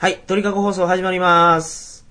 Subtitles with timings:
[0.00, 2.06] はい、鳥かご放送始まります。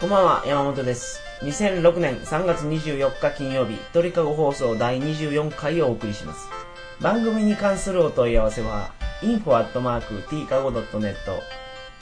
[0.00, 1.20] こんばんは、山本です。
[1.42, 6.48] 2006年3月24日金曜日、鳥かご放送第24回をお送りします。
[7.00, 8.90] 番組に関するお問い合わせは、
[9.22, 11.16] info.tkago.net、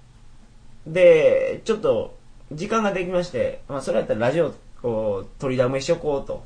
[0.86, 2.16] で、ちょっと、
[2.52, 6.44] 時間ができまして、まあ、それやったらラジオを取りだめしとこうと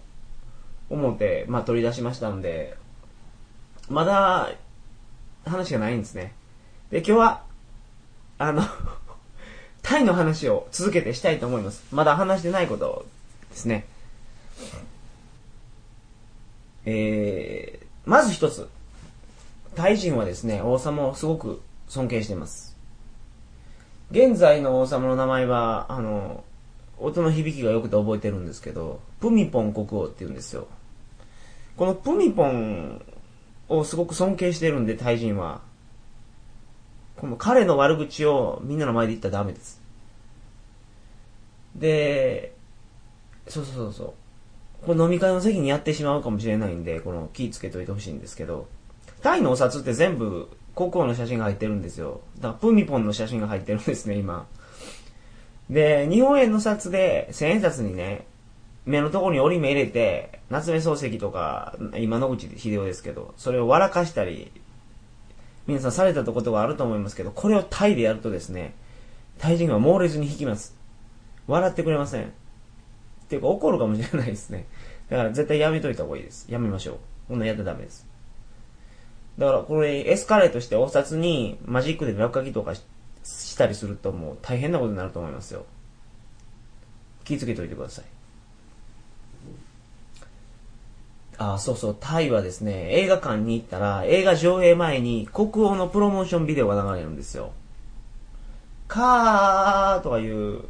[0.89, 2.77] 思って、まあ、取り出しましたんで、
[3.91, 4.51] まだ、
[5.45, 6.33] 話がないんですね。
[6.91, 7.43] で、今日は、
[8.39, 8.63] あの、
[9.83, 11.85] タイの話を続けてしたいと思います。
[11.93, 13.07] まだ話してないことを
[13.59, 13.85] ですね。
[16.87, 18.69] えー、まず一つ。
[19.75, 22.77] タイ人はですね、王様をすごく尊敬しています。
[24.11, 26.45] 現在の王様の名前は、あの、
[26.99, 30.67] 音の響きが良くて覚えてるんですけど、プミポン国王って言うんですよ。
[31.77, 33.03] このプミポン
[33.69, 35.61] をすごく尊敬してるんで、タイ人は。
[37.17, 39.81] この彼の悪口をみんなの前で言ったらダメです。
[41.75, 42.58] で、
[43.49, 44.87] そうそうそうそう。
[44.87, 48.69] これ飲み会の席にやってしまうかもしれないんで、この気つけといてほしいんですけど、
[49.23, 52.21] タイのお札って全部国王の写真が入ってるんですよ。
[52.37, 54.47] だからプミポンの写真が入ってるんですね、今。
[55.69, 58.27] で、日本円の札で、千円札にね、
[58.87, 64.51] 目のところに折り目入れて、夏目漱石とか、今野口秀夫ですけど、それを笑かしたり、
[65.67, 68.75] 皆さんされたことがあると思いますけど、これをタイでやるとですね、
[69.39, 70.75] タイ人が猛烈に引きます。
[71.47, 72.33] 笑ってくれません。
[73.29, 74.67] っていうか怒るかもしれないですね。
[75.11, 76.47] だから絶対やめといた方がいいです。
[76.51, 76.97] やめましょう。
[77.29, 78.07] こんなんやってダメです。
[79.37, 85.67] だからこれエスカレートしてお札にマジックで落書きとかしたりするともう大変なことになると思いますよ。
[87.25, 88.05] 気をつけておいてください。
[91.37, 97.53] ああ、そうそう、タイはですね、映画館に行ったら、映画上映前に国王のプロモーションビデオが流れるんですよ。
[98.89, 100.65] カーとかいう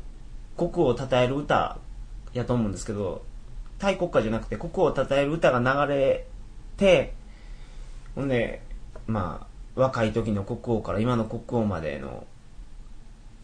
[0.59, 1.79] 国王を称える歌
[2.39, 3.23] やと思うんですけど、
[3.79, 6.27] タイ国歌じゃなくて国王を称える歌が流れ
[6.77, 7.15] て、
[8.15, 8.63] ほんで、
[9.07, 12.27] まあ、若い時の国王から今の国王までの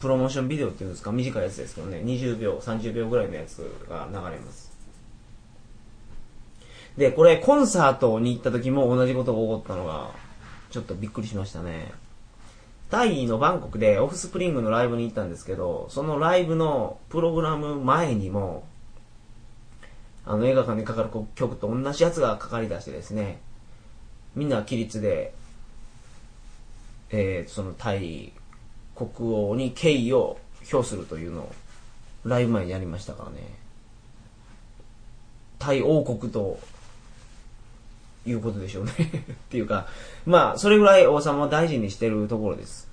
[0.00, 4.72] プロモーションビデオっていうんですか短いやつですけどね、20秒、30秒ぐらいのやつが流れます。
[6.96, 10.10] で、これコンサートに行った時も同じことが起こったのが、
[10.70, 11.92] ちょっとびっくりしましたね。
[12.90, 18.64] タイのバンコクでオフスプリングのライブに行ったんですけど、そのライブのプログラム前にも、
[20.26, 23.40] あの映画館でかかる曲と同じやつがかかり出してですね、
[24.34, 25.34] みんな規律で、
[27.10, 28.32] えー、そのタイ
[28.94, 30.38] 国王に敬意を
[30.72, 31.52] 表するというのを
[32.24, 33.36] ライブ前にやりましたからね。
[35.58, 36.58] タイ王国と
[38.26, 38.92] いうことでしょうね。
[38.98, 39.86] っていうか、
[40.24, 42.88] まあ、それぐらい王様を大事にしてるところです。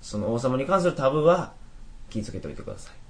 [0.00, 1.52] その王様に関するタブは
[2.08, 3.09] 気をつけておいてください。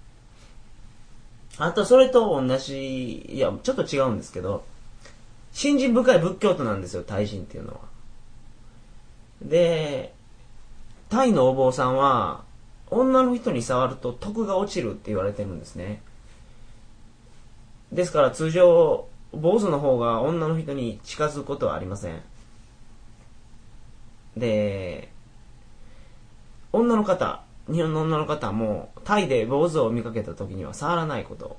[1.60, 4.64] あと、それと同じ、いや、ちょっと違うんですけど、
[5.52, 7.80] 信心深い仏教徒なんですよ、タイ人っていうのは。
[9.42, 10.14] で、
[11.10, 12.44] タイのお坊さんは、
[12.90, 16.00] 女の人に触ると徳が落ちるって言われてるんですね。
[17.92, 22.22] ですから通常、坊主の方が女の人に近づくことはありません。
[24.34, 25.12] で、
[26.72, 31.56] 女の方、日本の女の方も、タイで坊主を見かけた時には触らないこと。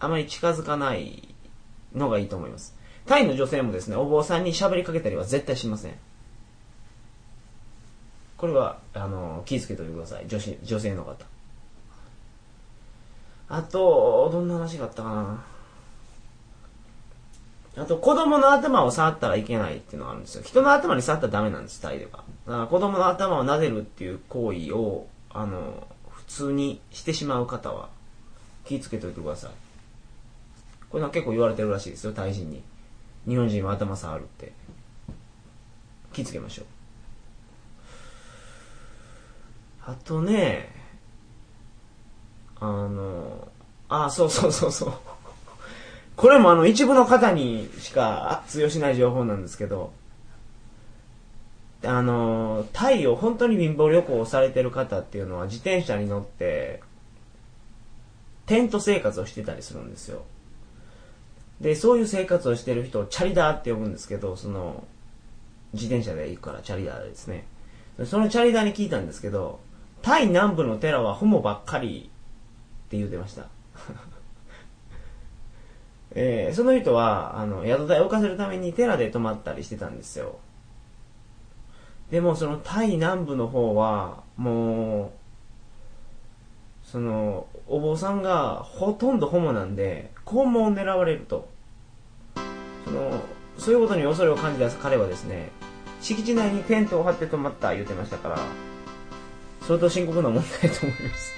[0.00, 1.34] あまり近づかない
[1.94, 2.76] のがいいと思います。
[3.06, 5.94] タイの女性もですね、お坊さんに喋りかけたりは絶対しません。
[8.36, 10.26] これは、あの、気をつけておいてください。
[10.26, 11.24] 女子、女性の方。
[13.48, 15.44] あと、どんな話があったかな。
[17.76, 20.42] あと、子供の頭を触ったらいけないっていうのがあるんですよ。
[20.44, 22.24] 人の頭に触ったらダメなんです、タイでは。
[22.46, 27.88] だから子供の頭を撫でるっていう行為を、あの、普通にしてしまう方は、
[28.64, 29.50] 気をつけておいてください。
[30.88, 32.62] これは結構言われてるらしいですよ、タイ人に。
[33.26, 34.52] 日本人は頭触るって。
[36.12, 36.66] 気ぃつけましょう。
[39.86, 40.70] あとね、
[42.60, 43.48] あの、
[43.88, 44.92] あ、そうそうそうそう。
[46.16, 49.92] これもあの一部の方にしか通用しない情報なんですけど、
[51.84, 56.82] あの、タイを本当に貧乏旅行をされてる方っていうのは自転車に乗って、
[58.46, 60.22] テント生活をしてたりするんですよ。
[61.60, 64.84] で、そういう生活をしてる人をチャリダーって呼ぶんですけど、その、
[65.72, 67.44] 自転車で行くからチャリダーですね。
[68.04, 69.60] そのチャリダーに聞いたんですけど、
[70.02, 72.10] タイ南部の寺はホモばっかり
[72.86, 73.48] って言うてました。
[76.14, 80.38] えーその人は、あの、宿代を浮かせるために寺で泊まったりしてたんですよ。
[82.10, 85.10] でも、そのタイ南部の方は、もう、
[86.84, 91.48] その、お坊さんがほとんどホモなんで、肛門を狙われると。
[92.84, 93.20] その、
[93.58, 95.50] そういうことに恐れを感じた彼はですね、
[96.00, 98.38] 敷地内にテントを張って泊まった言ってましたから、
[99.62, 101.34] 相当深刻な問題と思います。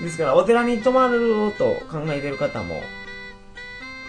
[0.00, 2.80] ですから、お寺に泊まると考えてる方も、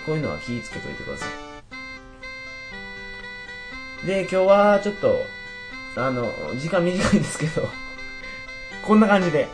[0.05, 1.49] こういうのは気をつけといてください。
[4.05, 5.19] で、今日はちょっと、
[5.95, 7.67] あの、時間短いんですけど、
[8.85, 9.47] こんな感じで、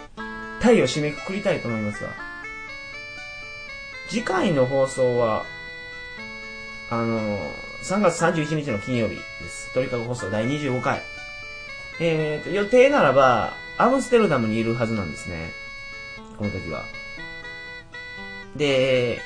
[0.59, 2.13] タイを締めくくりたいと思いますが、
[4.07, 5.45] 次回の放送は、
[6.89, 7.39] あの、
[7.83, 9.73] 3月31日の金曜日です。
[9.73, 11.01] 鳥かご放送第25回。
[11.99, 15.51] えーと、予定ならば、アムステルダムにいるはずなんですね。
[16.37, 16.85] この時は。
[18.55, 19.21] で、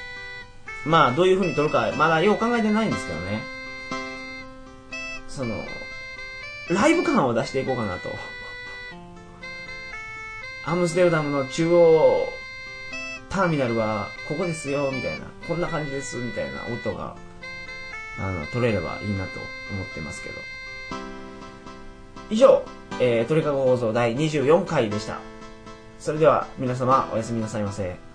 [0.89, 3.43] まあ、どういう風に撮るか、まだよう考えてないんですけどね。
[5.27, 5.63] その、
[6.67, 8.09] ライブ感を出していこうかなと。
[10.65, 12.33] アムステルダムの中央
[13.29, 15.27] ターミナルはここですよ、みたいな。
[15.47, 17.15] こんな感じです、みたいな音が、
[18.17, 19.39] あの、取れればいいなと
[19.71, 20.35] 思ってますけど。
[22.31, 22.63] 以上、
[22.99, 25.19] えー、鳥かご放送第24回でした。
[25.99, 28.08] それでは皆様おやすみなさいませ。